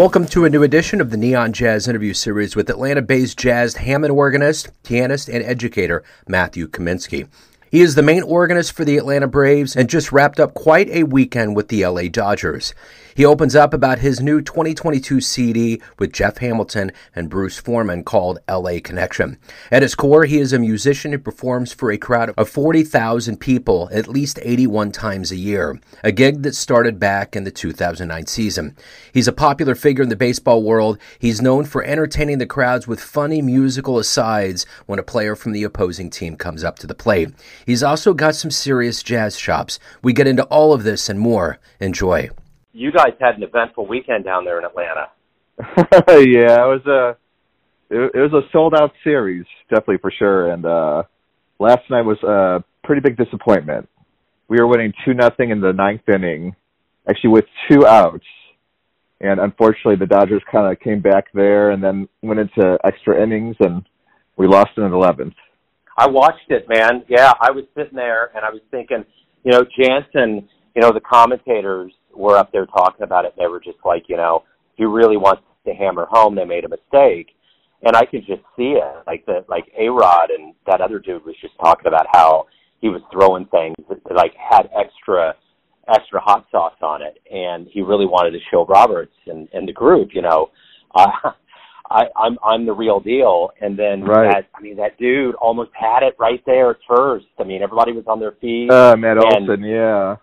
[0.00, 3.74] Welcome to a new edition of the Neon Jazz interview series with Atlanta based jazz
[3.74, 7.28] Hammond organist, pianist, and educator Matthew Kaminski.
[7.70, 11.02] He is the main organist for the Atlanta Braves and just wrapped up quite a
[11.02, 12.72] weekend with the LA Dodgers.
[13.14, 18.38] He opens up about his new 2022 CD with Jeff Hamilton and Bruce Forman called
[18.48, 19.38] LA Connection.
[19.70, 23.88] At his core, he is a musician who performs for a crowd of 40,000 people
[23.92, 28.76] at least 81 times a year, a gig that started back in the 2009 season.
[29.12, 30.98] He's a popular figure in the baseball world.
[31.18, 35.64] He's known for entertaining the crowds with funny musical asides when a player from the
[35.64, 37.30] opposing team comes up to the plate.
[37.66, 39.78] He's also got some serious jazz chops.
[40.02, 41.58] We get into all of this and more.
[41.80, 42.30] Enjoy
[42.72, 45.08] you guys had an eventful weekend down there in Atlanta.
[46.08, 47.16] yeah, it was a
[47.94, 50.52] it, it was a sold out series, definitely for sure.
[50.52, 51.02] And uh
[51.58, 53.88] last night was a pretty big disappointment.
[54.48, 56.56] We were winning two nothing in the ninth inning,
[57.08, 58.24] actually with two outs.
[59.20, 63.54] And unfortunately, the Dodgers kind of came back there and then went into extra innings,
[63.60, 63.86] and
[64.38, 65.34] we lost in the eleventh.
[66.00, 67.04] I watched it, man.
[67.08, 69.04] Yeah, I was sitting there and I was thinking,
[69.44, 73.34] you know, Jansen, you know, the commentators were up there talking about it.
[73.36, 76.64] They were just like, you know, if you really want to hammer home, they made
[76.64, 77.34] a mistake.
[77.82, 81.24] And I could just see it, like the like A Rod and that other dude
[81.24, 82.46] was just talking about how
[82.80, 85.34] he was throwing things that, that like had extra
[85.88, 89.72] extra hot sauce on it, and he really wanted to show Roberts and, and the
[89.72, 90.50] group, you know,
[90.94, 91.06] uh,
[91.90, 93.50] I, I'm I'm the real deal.
[93.62, 94.30] And then right.
[94.30, 97.26] that I mean that dude almost had it right there at first.
[97.38, 98.70] I mean everybody was on their feet.
[98.70, 100.16] Uh, Matt Olson, yeah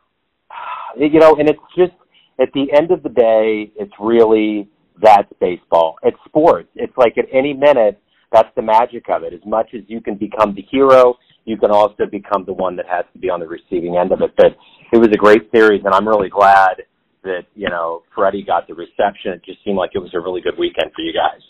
[0.96, 1.94] you know, and it's just
[2.40, 4.70] at the end of the day, it's really
[5.02, 5.98] that's baseball.
[6.04, 6.70] It's sports.
[6.76, 9.34] It's like at any minute, that's the magic of it.
[9.34, 11.16] As much as you can become the hero,
[11.46, 14.22] you can also become the one that has to be on the receiving end of
[14.22, 14.34] it.
[14.36, 14.58] But
[14.92, 16.84] it was a great series, and I'm really glad
[17.24, 19.34] that you know Freddie got the reception.
[19.34, 21.42] It just seemed like it was a really good weekend for you guys.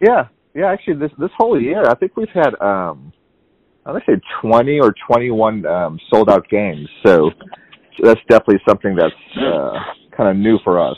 [0.00, 0.70] Yeah, yeah.
[0.70, 3.12] Actually, this this whole year, I think we've had um,
[3.86, 6.88] I want say 20 or 21 um, sold out games.
[7.04, 7.30] So
[8.02, 9.72] that's definitely something that's uh,
[10.16, 10.96] kind of new for us.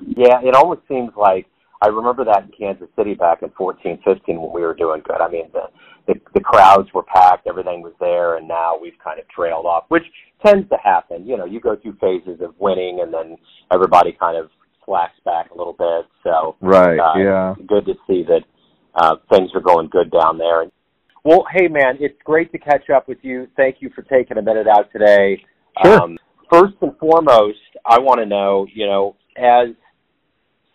[0.00, 1.46] Yeah, it almost seems like
[1.82, 5.20] I remember that in Kansas City back in fourteen, fifteen when we were doing good.
[5.20, 5.62] I mean, the,
[6.06, 9.84] the the crowds were packed, everything was there, and now we've kind of trailed off,
[9.88, 10.04] which
[10.44, 11.26] tends to happen.
[11.26, 13.36] You know, you go through phases of winning, and then
[13.72, 14.50] everybody kind of
[14.84, 16.06] slacks back a little bit.
[16.24, 18.42] So, right, uh, yeah, good to see that
[18.94, 20.64] uh, things are going good down there.
[21.24, 23.48] Well, hey man, it's great to catch up with you.
[23.56, 25.42] Thank you for taking a minute out today.
[25.84, 26.00] Sure.
[26.00, 26.18] Um,
[26.50, 29.68] first and foremost, I want to know, you know, as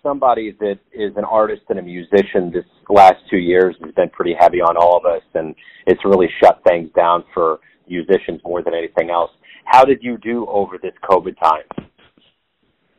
[0.01, 4.35] somebody that is an artist and a musician, this last two years has been pretty
[4.38, 5.56] heavy on all of us, and
[5.88, 9.31] it's really shut things down for musicians more than anything else.
[9.66, 11.88] How did you do over this COVID time?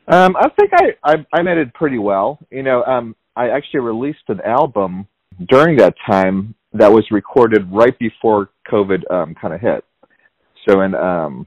[0.06, 2.38] Um, I think I, I I made it pretty well.
[2.50, 5.06] You know, um, I actually released an album
[5.48, 9.84] during that time that was recorded right before COVID um, kind of hit.
[10.68, 11.46] So in um,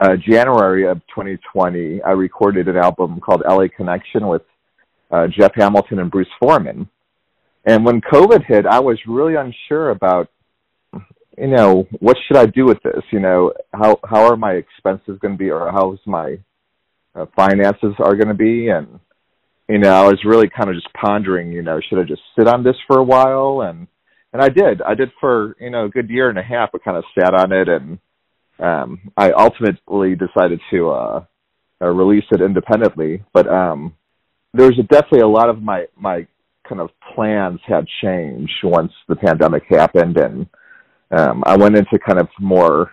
[0.00, 4.42] uh, January of 2020, I recorded an album called LA Connection with
[5.10, 6.88] uh, Jeff Hamilton and Bruce Forman.
[7.66, 10.28] And when COVID hit, I was really unsure about,
[11.36, 13.02] you know, what should I do with this?
[13.12, 16.38] You know, how how are my expenses going to be, or how's my
[17.14, 18.68] uh, finances are going to be?
[18.70, 19.00] And
[19.68, 22.48] you know, I was really kind of just pondering, you know, should I just sit
[22.48, 23.60] on this for a while?
[23.68, 23.86] And
[24.32, 24.80] and I did.
[24.80, 26.70] I did for you know a good year and a half.
[26.74, 27.98] I kind of sat on it and
[28.60, 31.24] um, I ultimately decided to uh,
[31.82, 33.94] uh, release it independently, but um,
[34.52, 36.26] there was definitely a lot of my my
[36.68, 40.46] kind of plans had changed once the pandemic happened, and
[41.10, 42.90] um, I went into kind of more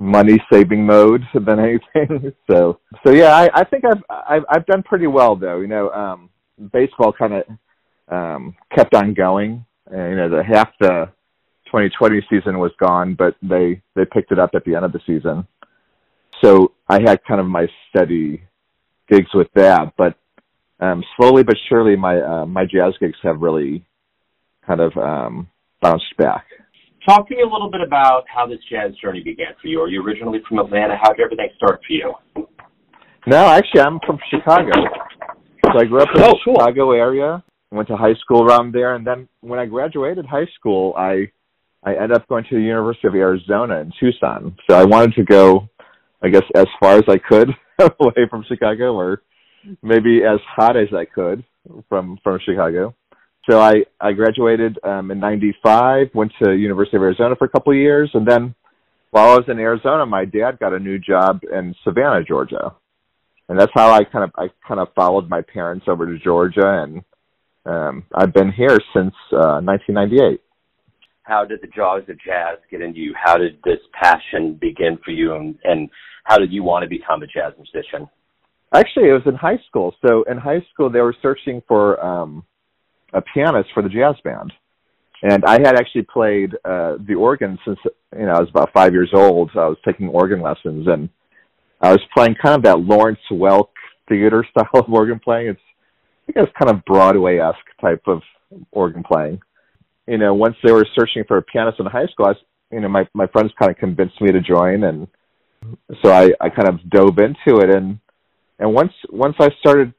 [0.00, 2.32] money saving mode than anything.
[2.50, 5.60] so so yeah, I, I think I've, I've I've done pretty well though.
[5.60, 6.30] You know, um,
[6.72, 7.44] baseball kind of
[8.08, 9.64] um, kept on going.
[9.90, 11.10] You know, the half the
[11.68, 15.00] 2020 season was gone, but they they picked it up at the end of the
[15.06, 15.46] season.
[16.42, 18.42] So I had kind of my steady
[19.08, 20.16] gigs with that, but
[20.80, 23.84] um, slowly but surely my uh, my jazz gigs have really
[24.66, 25.48] kind of um,
[25.80, 26.44] bounced back.
[27.06, 29.80] Talk to me a little bit about how this jazz journey began for you.
[29.80, 30.96] Are you originally from Atlanta?
[31.00, 32.14] How did everything start for you?
[33.26, 34.72] No, actually, I'm from Chicago.
[35.72, 36.54] So I grew up in oh, the cool.
[36.54, 37.42] Chicago area.
[37.70, 41.30] Went to high school around there, and then when I graduated high school, I
[41.84, 44.56] I ended up going to the University of Arizona in Tucson.
[44.68, 45.68] So I wanted to go,
[46.22, 49.22] I guess, as far as I could away from Chicago, or
[49.82, 51.44] maybe as hot as I could
[51.88, 52.94] from from Chicago.
[53.48, 57.72] So I I graduated um, in '95, went to University of Arizona for a couple
[57.72, 58.54] of years, and then
[59.10, 62.74] while I was in Arizona, my dad got a new job in Savannah, Georgia.
[63.48, 66.82] and that's how I kind of I kind of followed my parents over to Georgia,
[66.82, 67.02] and
[67.64, 70.40] um, I've been here since uh, 1998.
[71.28, 73.14] How did the jaws of jazz get into you?
[73.22, 75.90] How did this passion begin for you, and, and
[76.24, 78.08] how did you want to become a jazz musician?
[78.74, 79.94] Actually, it was in high school.
[80.06, 82.44] So in high school, they were searching for um,
[83.12, 84.50] a pianist for the jazz band,
[85.22, 87.78] and I had actually played uh, the organ since
[88.18, 89.50] you know I was about five years old.
[89.52, 91.10] So I was taking organ lessons, and
[91.82, 93.68] I was playing kind of that Lawrence Welk
[94.08, 95.48] theater style of organ playing.
[95.48, 95.60] It's
[96.30, 98.22] I guess kind of Broadway esque type of
[98.72, 99.40] organ playing.
[100.08, 102.32] You know, once they were searching for a pianist in high school, I
[102.70, 105.06] you know, my my friends kind of convinced me to join, and
[106.02, 107.98] so I I kind of dove into it, and
[108.58, 109.92] and once once I started,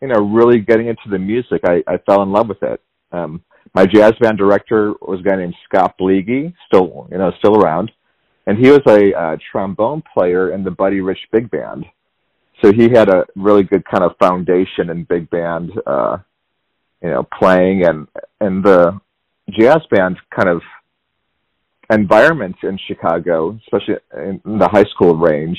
[0.00, 2.80] you know, really getting into the music, I I fell in love with it.
[3.12, 3.42] Um,
[3.74, 7.90] my jazz band director was a guy named Scott Bleege, still you know still around
[8.48, 11.84] and he was a uh, trombone player in the Buddy Rich Big Band.
[12.62, 16.16] So he had a really good kind of foundation in big band, uh,
[17.02, 18.08] you know, playing and
[18.40, 18.98] and the
[19.50, 20.62] jazz band kind of
[21.90, 25.58] environment in Chicago, especially in the high school range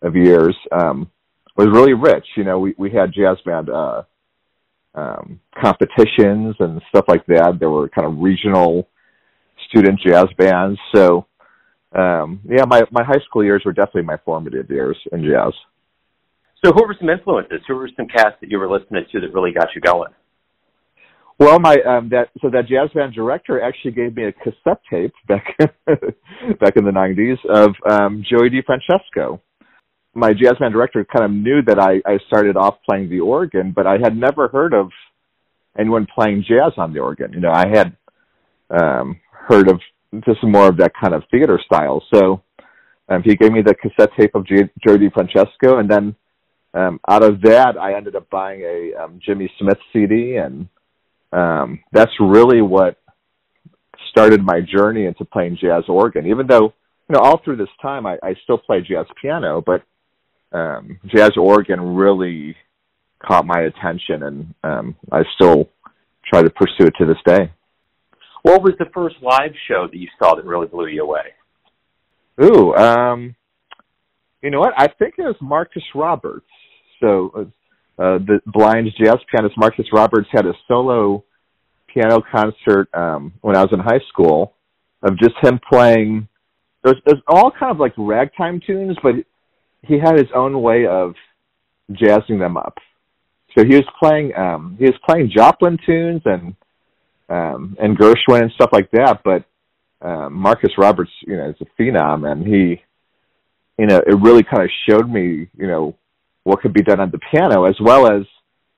[0.00, 1.10] of years, um,
[1.56, 2.26] was really rich.
[2.36, 4.02] You know, we we had jazz band uh,
[4.94, 7.56] um, competitions and stuff like that.
[7.58, 8.88] There were kind of regional
[9.68, 10.78] student jazz bands.
[10.94, 11.26] So
[11.94, 15.52] um, yeah, my my high school years were definitely my formative years in jazz.
[16.64, 17.60] So, who were some influences?
[17.66, 20.12] Who were some casts that you were listening to that really got you going?
[21.42, 25.12] Well, my um, that so that jazz band director actually gave me a cassette tape
[25.26, 29.40] back back in the '90s of um, Joey DeFrancesco.
[30.14, 33.72] My jazz band director kind of knew that I I started off playing the organ,
[33.74, 34.90] but I had never heard of
[35.76, 37.32] anyone playing jazz on the organ.
[37.32, 37.96] You know, I had
[38.70, 39.80] um, heard of
[40.24, 42.04] just more of that kind of theater style.
[42.14, 42.40] So
[43.08, 46.14] um, he gave me the cassette tape of J- Joe DeFrancesco, and then
[46.72, 50.68] um, out of that, I ended up buying a um, Jimmy Smith CD, and
[51.32, 52.98] um, that's really what
[54.10, 56.26] started my journey into playing jazz organ.
[56.26, 56.72] Even though
[57.08, 59.82] you know all through this time, I, I still play jazz piano, but
[60.56, 62.56] um, jazz organ really
[63.26, 65.68] caught my attention, and um, I still
[66.32, 67.52] try to pursue it to this day.
[68.42, 71.32] What was the first live show that you saw that really blew you away?
[72.42, 73.36] Ooh, um,
[74.42, 74.74] you know what?
[74.76, 76.46] I think it was Marcus Roberts.
[77.00, 77.52] So,
[78.02, 81.22] uh, the blind jazz pianist Marcus Roberts had a solo
[81.86, 84.54] piano concert um, when I was in high school
[85.02, 86.26] of just him playing.
[86.82, 89.14] There's, there's all kind of like ragtime tunes, but
[89.82, 91.14] he had his own way of
[91.92, 92.78] jazzing them up.
[93.56, 96.56] So he was playing um, he was playing Joplin tunes and
[97.28, 99.20] um, and Gershwin and stuff like that.
[99.22, 99.44] But
[100.04, 102.82] um, Marcus Roberts, you know, is a phenom, and he,
[103.78, 105.94] you know, it really kind of showed me, you know,
[106.44, 108.22] what could be done on the piano as well as,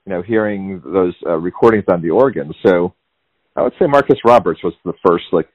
[0.07, 2.53] you know, hearing those uh, recordings on the organ.
[2.65, 2.95] So
[3.57, 5.49] I would say Marcus Roberts was the first like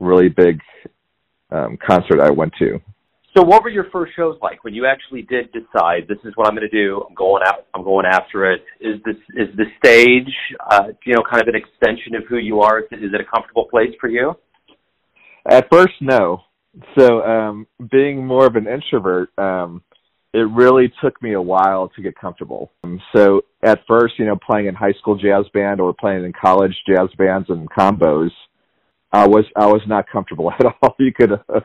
[0.00, 0.60] really big
[1.50, 2.80] um, concert I went to.
[3.36, 6.48] So, what were your first shows like when you actually did decide this is what
[6.48, 7.04] I'm going to do?
[7.08, 7.66] I'm going out.
[7.74, 8.64] I'm going after it.
[8.80, 10.34] Is this is the stage,
[10.70, 12.80] uh, you know, kind of an extension of who you are?
[12.80, 14.34] Is it a comfortable place for you?
[15.48, 16.42] At first, no.
[16.98, 19.82] So, um, being more of an introvert, um,
[20.34, 22.70] it really took me a while to get comfortable.
[22.84, 26.32] Um, so, at first, you know, playing in high school jazz band or playing in
[26.32, 28.30] college jazz bands and combos,
[29.12, 30.94] I was I was not comfortable at all.
[30.98, 31.32] You could.
[31.32, 31.60] Uh,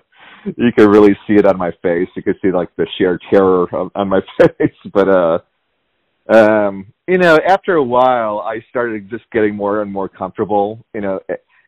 [0.57, 2.07] you could really see it on my face.
[2.15, 4.75] You could see like the sheer terror of, on my face.
[4.93, 5.39] But uh,
[6.29, 10.85] um, you know, after a while, I started just getting more and more comfortable.
[10.93, 11.19] You know,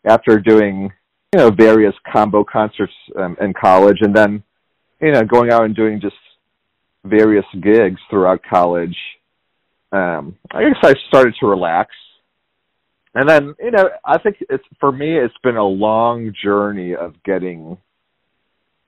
[0.06, 0.92] after doing
[1.34, 4.44] you know various combo concerts um, in college, and then
[5.02, 6.16] you know going out and doing just
[7.06, 8.96] various gigs throughout college.
[9.92, 11.92] Um, I guess I started to relax.
[13.14, 17.14] And then, you know, I think it's for me it's been a long journey of
[17.24, 17.78] getting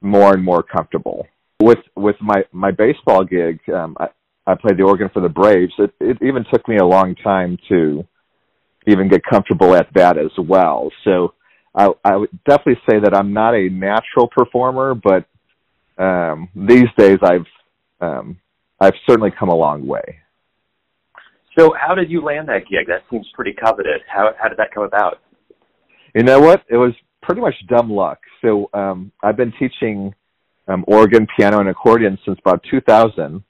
[0.02, 1.28] more and more comfortable.
[1.62, 4.08] With with my my baseball gig, um, I,
[4.46, 5.74] I played the organ for the Braves.
[5.80, 8.06] It it even took me a long time to
[8.86, 10.92] even get comfortable at that as well.
[11.06, 11.34] So
[11.74, 15.26] I I would definitely say that I'm not a natural performer, but
[15.98, 17.48] um, these days I've
[18.02, 18.38] um,
[18.80, 20.20] I've certainly come a long way.
[21.58, 22.88] So how did you land that gig?
[22.88, 24.02] That seems pretty coveted.
[24.08, 25.20] How how did that come about?
[26.14, 26.64] You know what?
[26.70, 28.20] It was pretty much dumb luck.
[28.42, 30.14] So um, I've been teaching
[30.68, 33.44] um, organ, piano, and accordion since about 2000,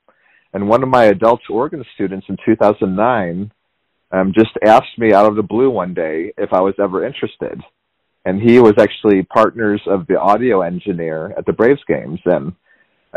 [0.53, 3.51] and one of my adult organ students in 2009
[4.11, 7.61] um, just asked me out of the blue one day if I was ever interested.
[8.25, 12.53] And he was actually partners of the audio engineer at the Braves games, and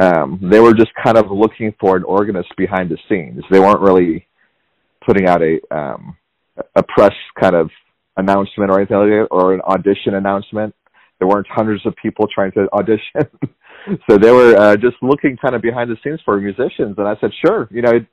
[0.00, 3.42] um, they were just kind of looking for an organist behind the scenes.
[3.50, 4.26] They weren't really
[5.04, 6.16] putting out a um,
[6.74, 7.70] a press kind of
[8.16, 10.74] announcement or anything like that, or an audition announcement.
[11.18, 13.28] There weren't hundreds of people trying to audition,
[14.08, 16.96] so they were uh, just looking kind of behind the scenes for musicians.
[16.96, 17.68] And I said, sure.
[17.70, 18.06] You know, it,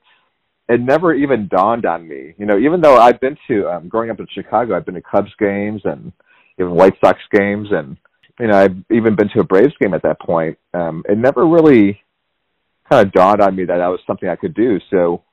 [0.67, 2.33] it never even dawned on me.
[2.37, 5.01] You know, even though I've been to um, growing up in Chicago, I've been to
[5.01, 6.11] Cubs games and
[6.59, 7.95] even White Sox games, and
[8.39, 10.57] you know, I've even been to a Braves game at that point.
[10.73, 12.01] Um, it never really
[12.89, 14.79] kind of dawned on me that that was something I could do.
[14.91, 15.23] So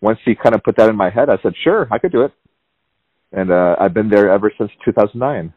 [0.00, 2.22] once he kind of put that in my head, I said, sure, I could do
[2.22, 2.32] it.
[3.32, 5.52] And uh, I've been there ever since 2009.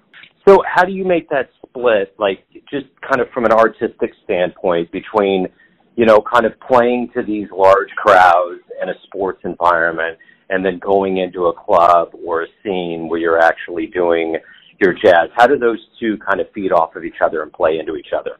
[0.47, 4.91] So how do you make that split, like just kind of from an artistic standpoint
[4.91, 5.47] between,
[5.95, 10.17] you know, kind of playing to these large crowds in a sports environment
[10.49, 14.37] and then going into a club or a scene where you're actually doing
[14.79, 15.29] your jazz?
[15.35, 18.13] How do those two kind of feed off of each other and play into each
[18.17, 18.37] other?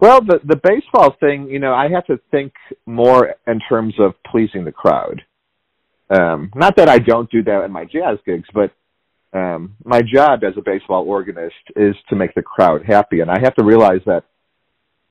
[0.00, 2.52] Well, the the baseball thing, you know, I have to think
[2.86, 5.22] more in terms of pleasing the crowd.
[6.10, 8.72] Um, not that I don't do that in my jazz gigs, but
[9.32, 13.38] um, my job as a baseball organist is to make the crowd happy, and I
[13.40, 14.24] have to realize that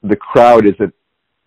[0.01, 0.91] the crowd is a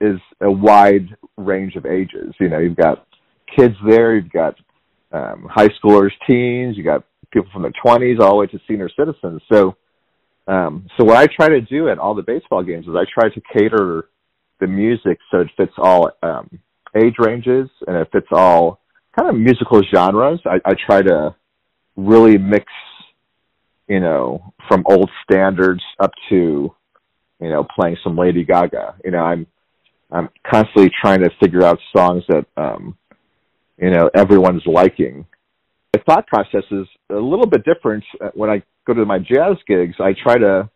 [0.04, 2.34] is a wide range of ages.
[2.40, 3.06] You know, you've got
[3.54, 4.56] kids there, you've got
[5.12, 7.04] um, high schoolers, teens, you got
[7.36, 9.42] people from their 20s all the way to senior citizens.
[9.52, 9.76] So,
[10.48, 13.28] um, so what I try to do at all the baseball games is I try
[13.28, 14.08] to cater
[14.58, 16.48] the music so it fits all um,
[16.96, 18.80] age ranges and it fits all
[19.18, 20.40] kind of musical genres.
[20.46, 21.34] I, I try to
[21.96, 22.64] really mix,
[23.86, 26.74] you know, from old standards up to,
[27.40, 28.94] you know, playing some Lady Gaga.
[29.04, 29.46] You know, I'm
[30.10, 32.96] I'm constantly trying to figure out songs that um,
[33.76, 35.26] you know everyone's liking
[36.06, 39.96] thought process is a little bit different uh, when I go to my jazz gigs.
[40.00, 40.70] I try to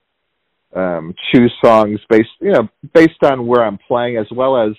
[0.74, 4.72] um, choose songs based, you know, based on where I'm playing as well as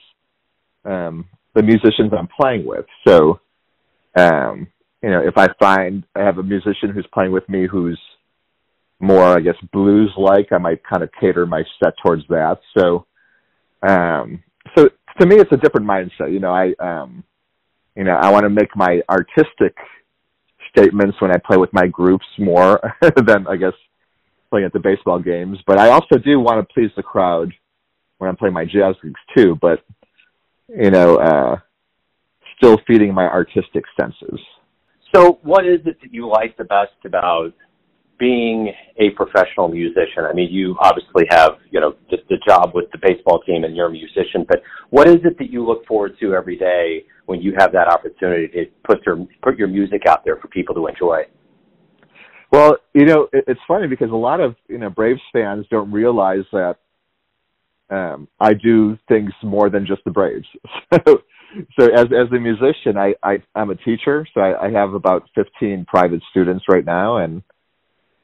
[0.85, 2.85] um, the musicians I'm playing with.
[3.07, 3.39] So,
[4.17, 4.67] um,
[5.01, 7.99] you know, if I find I have a musician who's playing with me who's
[8.99, 12.59] more, I guess, blues like, I might kind of cater my set towards that.
[12.77, 13.05] So,
[13.81, 14.43] um,
[14.77, 14.89] so
[15.19, 16.31] to me, it's a different mindset.
[16.31, 17.23] You know, I, um,
[17.95, 19.75] you know, I want to make my artistic
[20.75, 23.73] statements when I play with my groups more than I guess
[24.49, 25.57] playing at the baseball games.
[25.65, 27.53] But I also do want to please the crowd
[28.17, 29.57] when I'm playing my jazz gigs too.
[29.61, 29.83] But
[30.67, 31.57] you know, uh,
[32.57, 34.39] still feeding my artistic senses.
[35.13, 37.53] So, what is it that you like the best about
[38.21, 40.23] being a professional musician?
[40.29, 43.75] I mean, you obviously have, you know, just the job with the baseball team and
[43.75, 44.61] you're a musician, but
[44.91, 48.47] what is it that you look forward to every day when you have that opportunity
[48.47, 51.23] to put your put your music out there for people to enjoy?
[52.51, 55.91] Well, you know, it, it's funny because a lot of you know Braves fans don't
[55.91, 56.75] realize that
[57.89, 60.47] um, I do things more than just the Braves.
[60.93, 61.23] so,
[61.79, 65.27] so as as a musician, I, I I'm a teacher, so I, I have about
[65.33, 67.41] 15 private students right now, and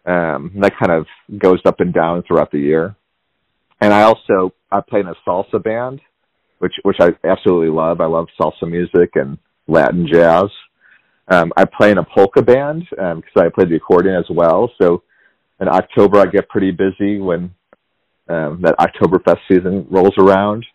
[0.08, 1.06] um, that kind of
[1.38, 2.96] goes up and down throughout the year.
[3.82, 6.02] And I also I play in a salsa band,
[6.60, 8.02] which which I absolutely love.
[8.02, 9.38] I love salsa music and
[9.68, 10.46] Latin jazz.
[11.28, 14.72] Um, I play in a polka band because um, I play the accordion as well.
[14.82, 15.04] So
[15.60, 17.52] in October I get pretty busy when
[18.30, 20.66] um, that Oktoberfest season rolls around.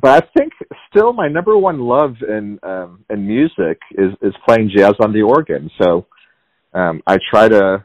[0.00, 0.52] But I think
[0.88, 5.22] still my number one love in um, in music is is playing jazz on the
[5.22, 5.68] organ.
[5.82, 6.06] So
[6.72, 7.84] um, I try to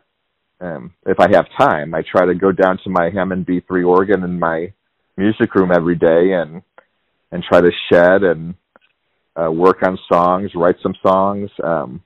[0.64, 4.24] um, if I have time, I try to go down to my Hammond B3 organ
[4.24, 4.72] in my
[5.18, 6.62] music room every day and
[7.32, 8.54] and try to shed and
[9.36, 11.50] uh, work on songs, write some songs.
[11.64, 12.02] Um,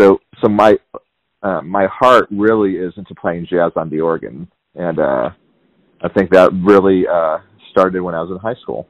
[0.00, 0.78] so so my
[1.42, 5.30] uh, my heart really is into playing jazz on the organ, and uh,
[6.00, 7.38] I think that really uh,
[7.72, 8.88] started when I was in high school.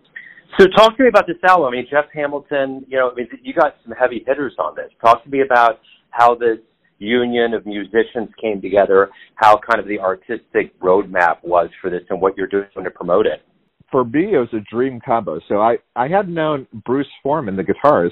[0.60, 1.66] So talk to me about this album.
[1.66, 2.86] I mean, Jeff Hamilton.
[2.88, 4.90] You know, I mean, you got some heavy hitters on this.
[5.00, 6.58] Talk to me about how this
[6.98, 12.20] union of musicians came together, how kind of the artistic roadmap was for this, and
[12.20, 13.42] what you're doing to promote it.
[13.90, 15.40] For me, it was a dream combo.
[15.48, 18.10] So I I had known Bruce Forman, the guitarist,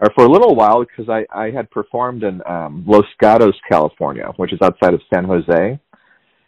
[0.00, 4.26] or for a little while because I I had performed in um, Los Gatos, California,
[4.36, 5.78] which is outside of San Jose,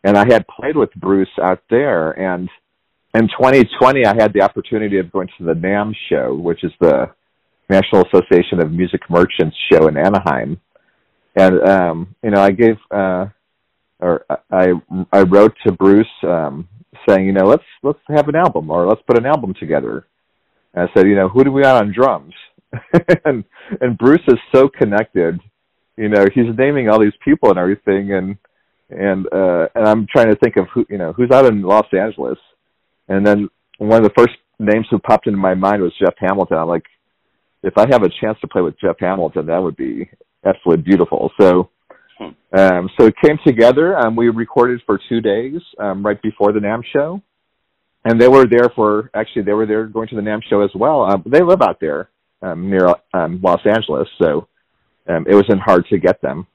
[0.05, 2.13] and I had played with Bruce out there.
[2.13, 2.49] And
[3.15, 7.11] in 2020, I had the opportunity of going to the NAMM show, which is the
[7.69, 10.59] National Association of Music Merchants show in Anaheim
[11.37, 13.27] and um, you know, I gave uh,
[14.01, 14.73] or I
[15.13, 16.69] I wrote to Bruce um,
[17.09, 20.07] saying, you know, let's let's have an album or let's put an album together.
[20.75, 22.35] And I said, you know, who do we got on drums?
[23.25, 23.45] and
[23.81, 25.41] and Bruce is so connected.
[25.97, 28.37] You know, he's naming all these people and everything, and
[28.91, 31.87] and uh, and I'm trying to think of who you know who's out in Los
[31.93, 32.39] Angeles,
[33.09, 36.59] and then one of the first names who popped into my mind was Jeff Hamilton.
[36.59, 36.85] I'm like,
[37.63, 40.09] if I have a chance to play with Jeff Hamilton, that would be
[40.45, 41.31] absolutely beautiful.
[41.41, 41.71] So,
[42.19, 42.59] hmm.
[42.59, 43.99] um, so it came together.
[43.99, 47.23] Um, we recorded for two days um, right before the NAMM show,
[48.05, 50.71] and they were there for actually they were there going to the NAMM show as
[50.75, 51.03] well.
[51.03, 52.11] Um, they live out there
[52.43, 54.49] um, near um, Los Angeles, so
[55.09, 56.47] um, it wasn't hard to get them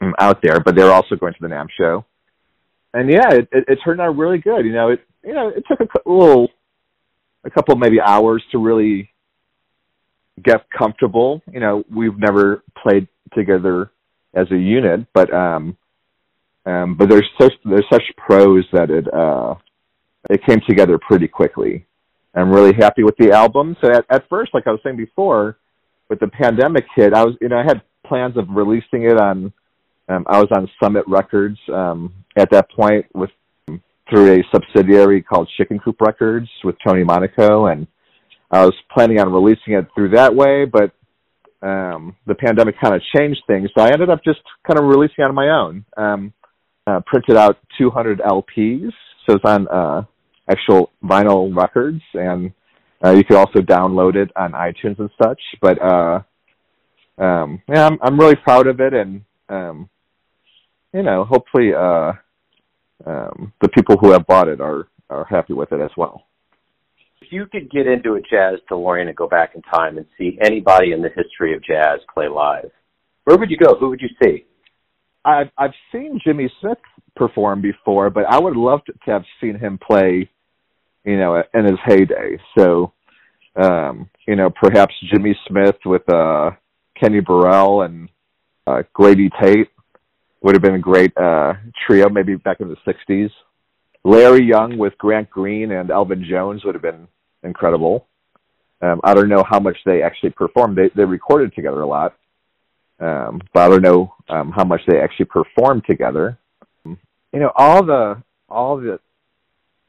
[0.00, 0.60] um, out there.
[0.60, 2.04] But they're also going to the NAMM show,
[2.94, 4.64] and yeah, it, it, it turned out really good.
[4.64, 6.48] You know, it you know it took a, a little,
[7.44, 9.10] a couple maybe hours to really
[10.42, 11.42] get comfortable.
[11.52, 13.90] You know, we've never played together
[14.34, 15.76] as a unit, but um,
[16.66, 19.54] um, but there's such there's such pros that it uh,
[20.30, 21.86] it came together pretty quickly.
[22.34, 23.76] I'm really happy with the album.
[23.82, 25.58] So at, at first, like I was saying before,
[26.08, 29.52] with the pandemic hit, I was you know I had plans of releasing it on.
[30.10, 33.30] Um, I was on Summit Records um, at that point with
[34.08, 37.86] through a subsidiary called Chicken Coop Records with Tony Monaco, and
[38.50, 40.92] I was planning on releasing it through that way, but
[41.60, 45.24] um, the pandemic kind of changed things, so I ended up just kind of releasing
[45.24, 45.84] it on my own.
[45.96, 46.32] Um,
[46.86, 48.90] uh, printed out 200 LPs,
[49.26, 50.02] so it's on uh,
[50.48, 52.52] actual vinyl records, and
[53.04, 55.40] uh, you could also download it on iTunes and such.
[55.60, 56.20] But uh,
[57.18, 59.90] um, yeah, I'm, I'm really proud of it, and um,
[60.94, 62.12] you know, hopefully, uh,
[63.06, 66.24] um, the people who have bought it are are happy with it as well.
[67.30, 70.92] You could get into a jazz DeLorean and go back in time and see anybody
[70.92, 72.70] in the history of jazz play live,
[73.24, 73.76] where would you go?
[73.78, 74.44] Who would you see?
[75.24, 76.78] I've I've seen Jimmy Smith
[77.16, 80.30] perform before, but I would love to, to have seen him play,
[81.04, 82.38] you know, in his heyday.
[82.56, 82.92] So,
[83.56, 86.52] um, you know, perhaps Jimmy Smith with uh,
[86.98, 88.08] Kenny Burrell and
[88.66, 89.68] uh, Grady Tate
[90.42, 91.54] would have been a great uh,
[91.86, 93.30] trio, maybe back in the '60s.
[94.04, 97.08] Larry Young with Grant Green and Elvin Jones would have been
[97.42, 98.06] incredible.
[98.80, 100.76] Um, I don't know how much they actually performed.
[100.76, 102.14] They they recorded together a lot,
[103.00, 106.38] um, but I don't know um, how much they actually performed together.
[106.84, 109.00] You know, all the all the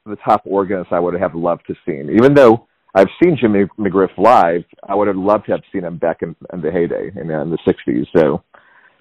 [0.05, 2.09] the top organists I would have loved to seen.
[2.11, 5.97] Even though I've seen Jimmy McGriff live, I would have loved to have seen him
[5.97, 8.07] back in, in the heyday in, in the '60s.
[8.15, 8.43] So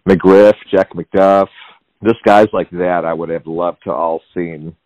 [0.06, 1.48] McGriff, Jack McDuff,
[2.04, 4.76] just guys like that, I would have loved to all seen.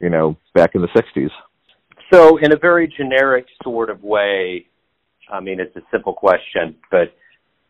[0.00, 1.30] You know, back in the '60s.
[2.12, 4.66] So, in a very generic sort of way,
[5.30, 7.14] I mean, it's a simple question, but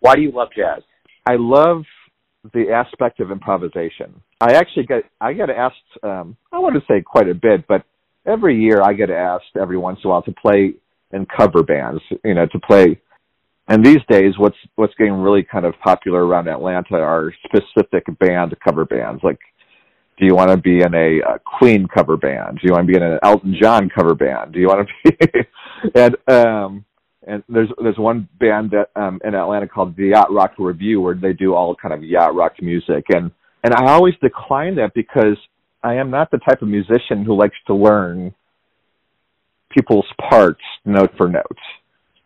[0.01, 0.83] why do you love jazz?
[1.29, 1.83] I love
[2.55, 4.21] the aspect of improvisation.
[4.41, 7.85] I actually get I get asked um I want to say quite a bit, but
[8.27, 10.73] every year I get asked every once in a while to play
[11.13, 12.99] in cover bands, you know, to play
[13.71, 18.55] and these days what's what's getting really kind of popular around Atlanta are specific band
[18.67, 19.23] cover bands.
[19.23, 19.39] Like
[20.21, 22.59] do you want to be in a, a Queen cover band?
[22.61, 24.53] Do you want to be in an Elton John cover band?
[24.53, 26.85] Do you want to be and um
[27.27, 31.15] and there's there's one band that um in Atlanta called the Yacht Rock Review where
[31.15, 33.31] they do all kind of yacht rock music and
[33.65, 35.37] and I always decline that because
[35.83, 38.35] I am not the type of musician who likes to learn
[39.71, 41.59] people's parts note for note.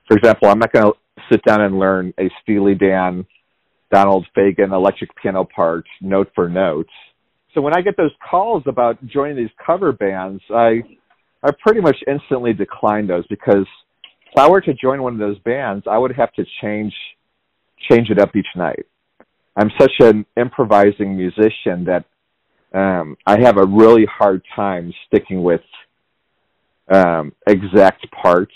[0.08, 3.26] For example, I'm not going to sit down and learn a Steely Dan,
[3.92, 6.88] Donald Fagen electric piano part note for note.
[7.54, 10.82] So when I get those calls about joining these cover bands, I
[11.42, 13.66] I pretty much instantly decline those because
[14.32, 16.92] if I were to join one of those bands, I would have to change
[17.90, 18.86] change it up each night.
[19.56, 22.04] I'm such an improvising musician that
[22.72, 25.60] um, I have a really hard time sticking with
[26.92, 28.54] um, exact parts.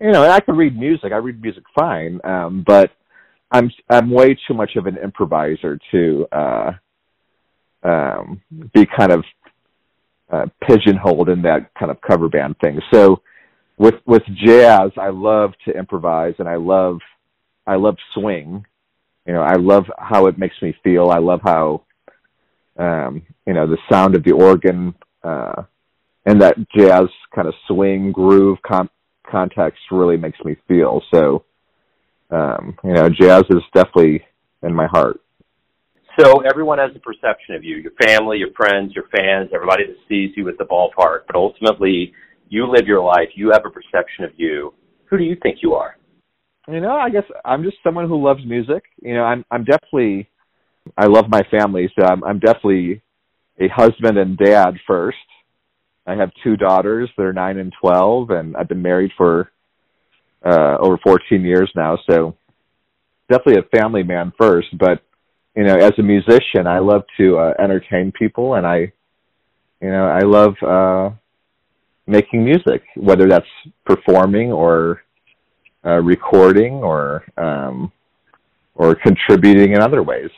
[0.00, 1.12] You know, I can read music.
[1.12, 2.90] I read music fine, um, but
[3.50, 6.72] I'm I'm way too much of an improviser to uh,
[7.82, 8.40] um,
[8.74, 9.24] be kind of
[10.30, 12.80] uh, pigeonholed in that kind of cover band thing.
[12.92, 13.22] So
[13.78, 16.98] with with jazz, I love to improvise and I love
[17.66, 18.64] I love swing.
[19.26, 21.10] You know, I love how it makes me feel.
[21.10, 21.82] I love how
[22.78, 25.62] um, you know the sound of the organ uh,
[26.26, 28.90] and that jazz kind of swing groove com-
[29.30, 31.02] context really makes me feel.
[31.12, 31.44] So
[32.30, 34.24] um, you know, jazz is definitely
[34.62, 35.20] in my heart.
[36.20, 39.96] So everyone has a perception of you, your family, your friends, your fans, everybody that
[40.06, 41.20] sees you at the ballpark.
[41.26, 42.12] But ultimately,
[42.50, 43.30] you live your life.
[43.34, 44.74] You have a perception of you.
[45.06, 45.96] Who do you think you are?
[46.68, 48.82] You know, I guess I'm just someone who loves music.
[49.00, 50.28] You know, I'm I'm definitely
[50.98, 53.00] I love my family, so I'm I'm definitely
[53.58, 55.16] a husband and dad first.
[56.06, 57.08] I have two daughters.
[57.16, 59.50] They're nine and twelve, and I've been married for
[60.44, 61.98] uh over 14 years now.
[62.10, 62.36] So
[63.30, 64.68] definitely a family man first.
[64.78, 65.02] But
[65.56, 68.92] you know, as a musician, I love to uh, entertain people, and I,
[69.80, 71.14] you know, I love uh
[72.06, 73.46] making music, whether that's
[73.84, 75.02] performing or
[75.84, 77.92] uh, recording or um,
[78.74, 80.30] or contributing in other ways.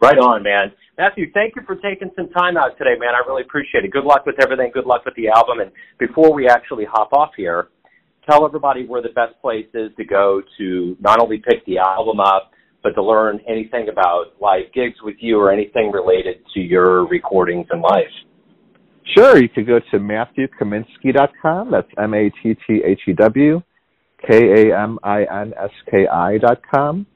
[0.00, 0.72] Right on, man.
[0.98, 3.10] Matthew, thank you for taking some time out today, man.
[3.14, 3.90] I really appreciate it.
[3.90, 4.70] Good luck with everything.
[4.72, 5.60] Good luck with the album.
[5.60, 7.68] And before we actually hop off here,
[8.28, 12.20] tell everybody where the best place is to go to not only pick the album
[12.20, 12.50] up,
[12.86, 17.66] but to learn anything about live gigs with you or anything related to your recordings
[17.70, 18.04] and life.
[19.12, 21.72] Sure, you could go to MatthewKaminski.com.
[21.72, 23.60] That's M A T T H E W
[24.24, 27.06] K A M I N S K I.com.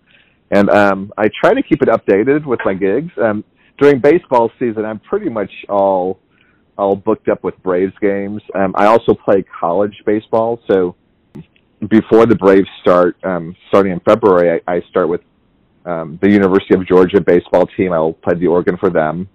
[0.51, 3.13] And um, I try to keep it updated with my gigs.
[3.23, 3.45] Um,
[3.79, 6.19] during baseball season, I'm pretty much all
[6.77, 8.43] all booked up with Braves games.
[8.57, 10.97] Um, I also play college baseball, so
[11.89, 15.21] before the Braves start, um, starting in February, I, I start with
[15.91, 17.93] um, the University of Georgia baseball team.
[17.93, 19.29] I will play the organ for them,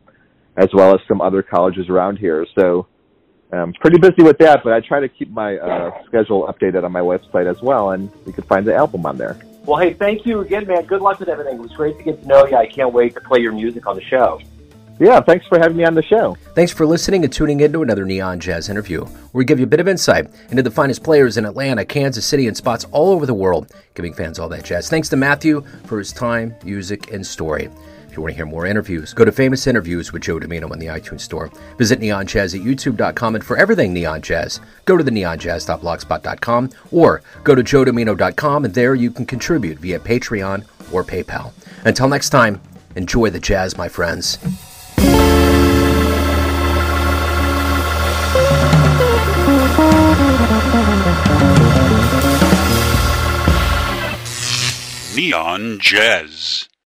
[0.57, 2.45] as well as some other colleges around here.
[2.57, 2.87] So
[3.51, 6.91] I'm pretty busy with that, but I try to keep my uh, schedule updated on
[6.91, 9.37] my website as well, and you can find the album on there.
[9.65, 10.85] Well, hey, thank you again, man.
[10.85, 11.55] Good luck with everything.
[11.55, 12.55] It was great to get to know you.
[12.55, 14.39] I can't wait to play your music on the show.
[14.99, 16.37] Yeah, thanks for having me on the show.
[16.53, 19.65] Thanks for listening and tuning in to another Neon Jazz interview, where we give you
[19.65, 23.11] a bit of insight into the finest players in Atlanta, Kansas City, and spots all
[23.11, 24.89] over the world, giving fans all that jazz.
[24.89, 27.69] Thanks to Matthew for his time, music, and story.
[28.07, 30.79] If you want to hear more interviews, go to Famous Interviews with Joe Dimino on
[30.79, 31.51] the iTunes Store.
[31.77, 37.21] Visit Neon Jazz at youtube.com, and for everything Neon Jazz, go to the neonjazz.blogspot.com or
[37.43, 41.51] go to joedimino.com, and there you can contribute via Patreon or PayPal.
[41.83, 42.61] Until next time,
[42.95, 44.37] enjoy the jazz, my friends.
[55.15, 56.67] Neon Jazz.